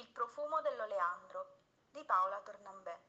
[0.00, 1.58] Il profumo dell'oleandro
[1.90, 3.00] di Paola Tornambè.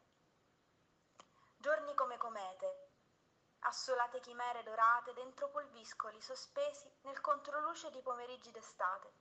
[1.56, 2.90] Giorni come comete,
[3.60, 9.14] assolate chimere dorate dentro pulviscoli sospesi nel controluce di pomeriggi d'estate.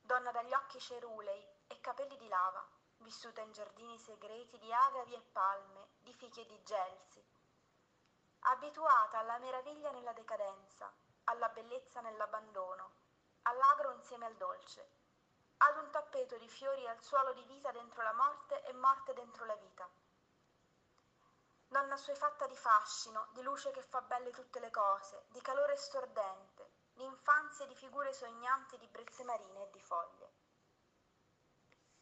[0.00, 2.64] Donna dagli occhi cerulei e capelli di lava,
[2.98, 7.20] vissuta in giardini segreti di agavi e palme, di fichi e di gelsi,
[8.42, 10.88] abituata alla meraviglia nella decadenza,
[11.24, 12.92] alla bellezza nell'abbandono,
[13.42, 15.06] all'agro insieme al dolce
[15.58, 19.44] ad un tappeto di fiori al suolo di vita dentro la morte e morte dentro
[19.44, 19.88] la vita.
[21.68, 26.70] Donna fatta di fascino, di luce che fa belle tutte le cose, di calore stordente,
[26.94, 27.04] di
[27.60, 30.32] e di figure sognanti di brezze marine e di foglie.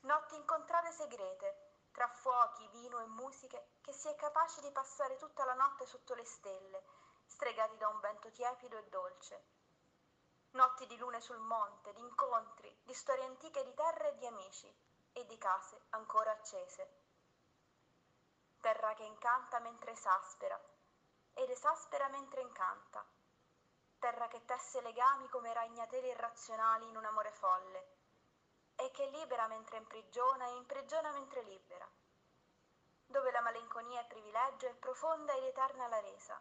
[0.00, 5.45] Notti incontrate segrete, tra fuochi, vino e musiche, che si è capaci di passare tutta
[5.45, 6.84] la notte sotto le stelle,
[7.25, 9.45] stregati da un vento tiepido e dolce,
[10.56, 14.74] notti di lune sul monte, di incontri, di storie antiche di terre e di amici
[15.12, 17.05] e di case ancora accese.
[18.61, 20.58] Terra che incanta mentre esaspera
[21.34, 23.05] ed esaspera mentre incanta.
[23.98, 27.88] Terra che tesse legami come ragnateli irrazionali in un amore folle
[28.77, 31.88] e che libera mentre imprigiona e imprigiona mentre libera.
[33.05, 36.41] Dove la malinconia è privilegio e profonda ed eterna la resa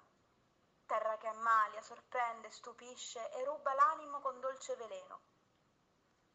[0.85, 5.21] terra che ammalia, sorprende, stupisce e ruba l'animo con dolce veleno,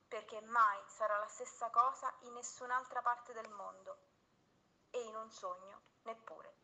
[0.08, 3.96] perché mai sarà la stessa cosa in nessun'altra parte del mondo
[4.90, 6.59] e in un sogno neppure.